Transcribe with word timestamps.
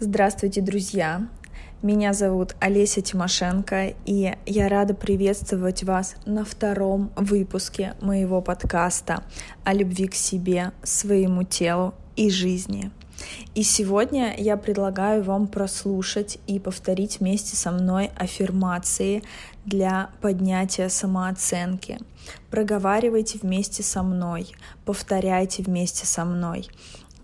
Здравствуйте, 0.00 0.60
друзья! 0.60 1.28
Меня 1.80 2.14
зовут 2.14 2.56
Олеся 2.58 3.00
Тимошенко, 3.00 3.94
и 4.04 4.34
я 4.44 4.68
рада 4.68 4.92
приветствовать 4.92 5.84
вас 5.84 6.16
на 6.26 6.44
втором 6.44 7.12
выпуске 7.14 7.94
моего 8.00 8.40
подкаста 8.40 9.22
о 9.62 9.72
любви 9.72 10.08
к 10.08 10.16
себе, 10.16 10.72
своему 10.82 11.44
телу 11.44 11.94
и 12.16 12.28
жизни. 12.28 12.90
И 13.54 13.62
сегодня 13.62 14.34
я 14.36 14.56
предлагаю 14.56 15.22
вам 15.22 15.46
прослушать 15.46 16.38
и 16.48 16.58
повторить 16.58 17.20
вместе 17.20 17.54
со 17.54 17.70
мной 17.70 18.10
аффирмации 18.16 19.22
для 19.64 20.10
поднятия 20.20 20.88
самооценки. 20.88 21.98
Проговаривайте 22.50 23.38
вместе 23.40 23.84
со 23.84 24.02
мной, 24.02 24.48
повторяйте 24.84 25.62
вместе 25.62 26.04
со 26.04 26.24
мной. 26.24 26.66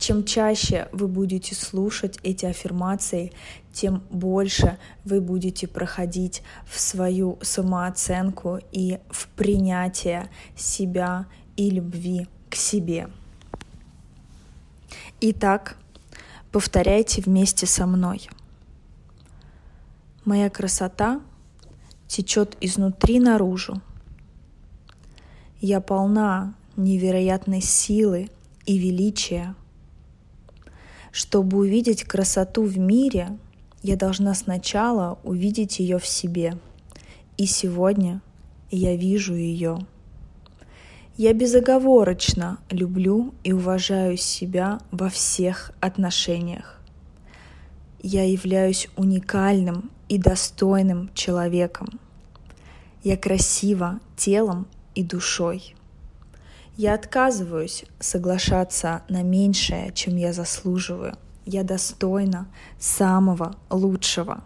Чем 0.01 0.25
чаще 0.25 0.89
вы 0.93 1.09
будете 1.09 1.55
слушать 1.55 2.19
эти 2.23 2.46
аффирмации, 2.46 3.34
тем 3.70 4.02
больше 4.09 4.79
вы 5.05 5.20
будете 5.20 5.69
проходить 5.69 6.42
в 6.65 6.80
свою 6.80 7.38
самооценку 7.42 8.61
и 8.73 8.98
в 9.11 9.28
принятие 9.28 10.30
себя 10.56 11.27
и 11.59 11.69
любви 11.69 12.28
к 12.48 12.55
себе. 12.55 13.11
Итак, 15.20 15.77
повторяйте 16.51 17.20
вместе 17.20 17.67
со 17.67 17.84
мной. 17.84 18.30
Моя 20.25 20.48
красота 20.48 21.20
течет 22.09 22.56
изнутри 22.62 23.20
наружу. 23.20 23.83
Я 25.61 25.83
полна 25.83 26.55
невероятной 26.77 27.61
силы 27.61 28.30
и 28.64 28.78
величия– 28.78 29.55
чтобы 31.12 31.59
увидеть 31.59 32.05
красоту 32.05 32.62
в 32.62 32.78
мире, 32.78 33.37
я 33.82 33.96
должна 33.96 34.34
сначала 34.34 35.19
увидеть 35.24 35.80
ее 35.80 35.98
в 35.98 36.06
себе. 36.06 36.58
И 37.36 37.47
сегодня 37.47 38.20
я 38.70 38.97
вижу 38.97 39.34
ее. 39.34 39.78
Я 41.17 41.34
безоговорочно 41.34 42.58
люблю 42.70 43.34
и 43.44 43.52
уважаю 43.52 44.17
себя 44.17 44.80
во 44.91 45.08
всех 45.08 45.72
отношениях. 45.80 46.80
Я 48.02 48.24
являюсь 48.24 48.89
уникальным 48.97 49.91
и 50.08 50.19
достойным 50.19 51.11
человеком. 51.14 52.00
Я 53.02 53.17
красива 53.17 54.00
телом 54.17 54.67
и 54.95 55.02
душой. 55.02 55.74
Я 56.77 56.95
отказываюсь 56.95 57.85
соглашаться 57.99 59.03
на 59.09 59.23
меньшее, 59.23 59.93
чем 59.93 60.17
я 60.17 60.33
заслуживаю. 60.33 61.17
Я 61.45 61.63
достойна 61.65 62.49
самого 62.79 63.57
лучшего. 63.71 64.43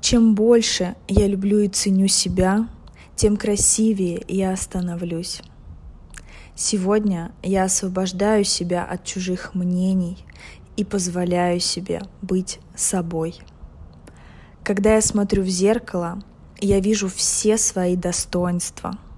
Чем 0.00 0.34
больше 0.34 0.94
я 1.08 1.26
люблю 1.26 1.58
и 1.58 1.68
ценю 1.68 2.08
себя, 2.08 2.68
тем 3.16 3.36
красивее 3.36 4.22
я 4.28 4.56
становлюсь. 4.56 5.42
Сегодня 6.54 7.32
я 7.42 7.64
освобождаю 7.64 8.44
себя 8.44 8.84
от 8.84 9.04
чужих 9.04 9.54
мнений 9.54 10.24
и 10.76 10.84
позволяю 10.84 11.58
себе 11.58 12.02
быть 12.22 12.60
собой. 12.76 13.40
Когда 14.62 14.94
я 14.94 15.02
смотрю 15.02 15.42
в 15.42 15.48
зеркало, 15.48 16.22
я 16.60 16.80
вижу 16.80 17.08
все 17.08 17.58
свои 17.58 17.96
достоинства– 17.96 18.98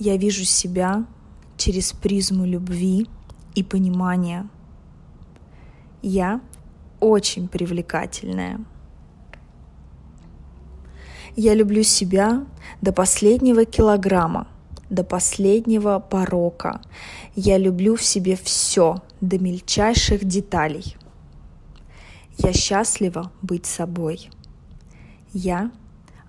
я 0.00 0.16
вижу 0.16 0.44
себя 0.44 1.04
через 1.58 1.92
призму 1.92 2.46
любви 2.46 3.06
и 3.54 3.62
понимания. 3.62 4.48
Я 6.00 6.40
очень 7.00 7.48
привлекательная. 7.48 8.64
Я 11.36 11.54
люблю 11.54 11.82
себя 11.82 12.46
до 12.80 12.94
последнего 12.94 13.66
килограмма, 13.66 14.48
до 14.88 15.04
последнего 15.04 15.98
порока. 15.98 16.80
Я 17.36 17.58
люблю 17.58 17.94
в 17.94 18.02
себе 18.02 18.38
все 18.42 19.02
до 19.20 19.38
мельчайших 19.38 20.24
деталей. 20.24 20.96
Я 22.38 22.54
счастлива 22.54 23.30
быть 23.42 23.66
собой. 23.66 24.30
Я 25.34 25.70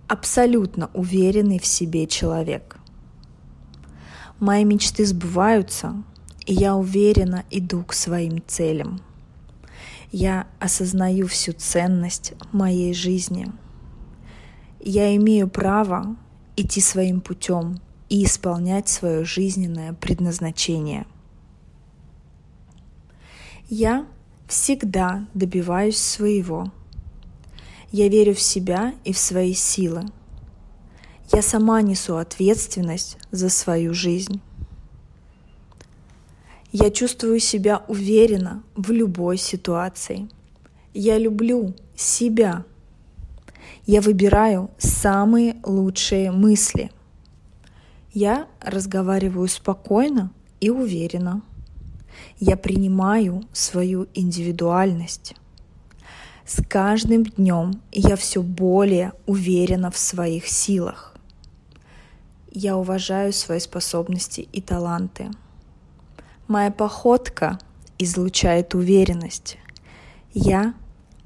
абсолютно 0.10 0.90
уверенный 0.94 1.58
в 1.58 1.66
себе 1.66 2.06
человек. 2.06 2.81
Мои 4.42 4.66
мечты 4.66 5.06
сбываются, 5.06 6.04
и 6.48 6.54
я 6.56 6.76
уверенно 6.76 7.46
иду 7.52 7.84
к 7.84 7.94
своим 7.94 8.42
целям. 8.48 9.00
Я 10.12 10.48
осознаю 10.60 11.28
всю 11.28 11.54
ценность 11.54 12.34
моей 12.52 12.96
жизни. 12.96 13.46
Я 14.80 15.16
имею 15.16 15.48
право 15.48 16.16
идти 16.56 16.82
своим 16.82 17.22
путем 17.22 17.80
и 18.10 18.24
исполнять 18.24 18.90
свое 18.90 19.24
жизненное 19.26 19.94
предназначение. 19.94 21.06
Я 23.70 24.08
всегда 24.48 25.28
добиваюсь 25.36 26.00
своего. 26.00 26.72
Я 27.92 28.10
верю 28.10 28.34
в 28.34 28.42
себя 28.42 28.96
и 29.04 29.14
в 29.14 29.20
свои 29.20 29.54
силы– 29.54 30.06
я 31.34 31.42
сама 31.42 31.82
несу 31.82 32.18
ответственность 32.18 33.18
за 33.32 33.50
свою 33.50 33.94
жизнь. 33.94 34.42
Я 36.72 36.90
чувствую 36.90 37.40
себя 37.40 37.84
уверенно 37.88 38.64
в 38.76 38.92
любой 38.92 39.38
ситуации. 39.38 40.30
Я 40.94 41.18
люблю 41.18 41.74
себя. 41.96 42.66
Я 43.86 44.02
выбираю 44.02 44.72
самые 44.78 45.58
лучшие 45.64 46.32
мысли. 46.32 46.92
Я 48.14 48.48
разговариваю 48.60 49.48
спокойно 49.48 50.32
и 50.60 50.70
уверенно. 50.70 51.42
Я 52.40 52.58
принимаю 52.58 53.44
свою 53.54 54.08
индивидуальность. 54.14 55.36
С 56.46 56.62
каждым 56.68 57.24
днем 57.24 57.82
я 57.92 58.16
все 58.16 58.42
более 58.42 59.14
уверена 59.26 59.92
в 59.92 59.98
своих 59.98 60.48
силах. 60.48 61.11
Я 62.54 62.76
уважаю 62.76 63.32
свои 63.32 63.60
способности 63.60 64.42
и 64.42 64.60
таланты. 64.60 65.32
Моя 66.50 66.70
походка 66.70 67.58
излучает 67.98 68.76
уверенность. 68.76 69.58
Я 70.34 70.74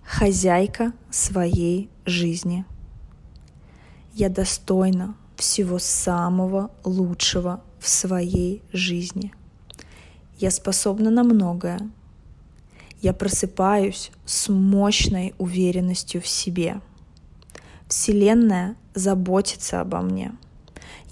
хозяйка 0.04 0.94
своей 1.10 1.90
жизни. 2.06 2.64
Я 4.14 4.30
достойна 4.30 5.16
всего 5.36 5.80
самого 5.80 6.70
лучшего 6.84 7.64
в 7.80 7.90
своей 7.90 8.62
жизни. 8.72 9.34
Я 10.38 10.52
способна 10.52 11.10
на 11.10 11.24
многое. 11.24 11.90
Я 13.02 13.14
просыпаюсь 13.14 14.12
с 14.28 14.48
мощной 14.48 15.34
уверенностью 15.40 16.22
в 16.22 16.28
себе. 16.28 16.82
Вселенная 17.88 18.76
заботится 18.94 19.82
обо 19.82 20.02
мне– 20.02 20.32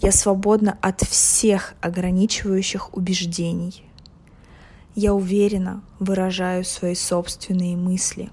я 0.02 0.12
свободна 0.12 0.78
от 0.82 1.02
всех 1.02 1.76
ограничивающих 1.82 2.96
убеждений. 2.96 3.84
Я 4.96 5.14
уверенно 5.14 5.84
выражаю 6.00 6.64
свои 6.66 6.96
собственные 6.96 7.78
мысли. 7.78 8.30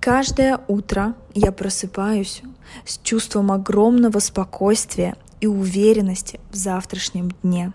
Каждое 0.00 0.60
утро 0.68 1.14
я 1.34 1.50
просыпаюсь 1.52 2.42
с 2.84 2.98
чувством 2.98 3.50
огромного 3.50 4.18
спокойствия 4.20 5.16
и 5.40 5.46
уверенности 5.46 6.38
в 6.50 6.54
завтрашнем 6.54 7.30
дне. 7.42 7.72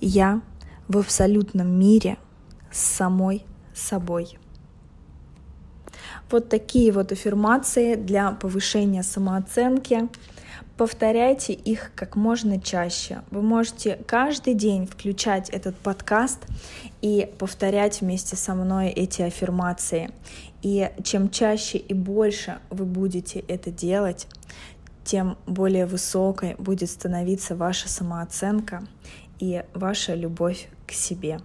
Я 0.00 0.40
в 0.88 0.98
абсолютном 0.98 1.78
мире 1.78 2.16
с 2.72 2.80
самой 2.80 3.44
собой. 3.74 4.38
Вот 6.30 6.48
такие 6.48 6.92
вот 6.92 7.12
аффирмации 7.12 7.94
для 7.94 8.32
повышения 8.32 9.02
самооценки. 9.02 10.08
Повторяйте 10.76 11.52
их 11.52 11.92
как 11.94 12.16
можно 12.16 12.60
чаще. 12.60 13.22
Вы 13.30 13.42
можете 13.42 13.98
каждый 14.06 14.54
день 14.54 14.86
включать 14.86 15.50
этот 15.50 15.76
подкаст 15.76 16.38
и 17.02 17.30
повторять 17.38 18.00
вместе 18.00 18.36
со 18.36 18.54
мной 18.54 18.88
эти 18.88 19.22
аффирмации. 19.22 20.10
И 20.62 20.90
чем 21.04 21.28
чаще 21.30 21.78
и 21.78 21.92
больше 21.92 22.60
вы 22.70 22.84
будете 22.86 23.40
это 23.40 23.70
делать, 23.70 24.26
тем 25.04 25.36
более 25.46 25.86
высокой 25.86 26.54
будет 26.56 26.88
становиться 26.90 27.56
ваша 27.56 27.88
самооценка 27.88 28.82
и 29.38 29.64
ваша 29.74 30.14
любовь 30.14 30.68
к 30.86 30.92
себе. 30.92 31.40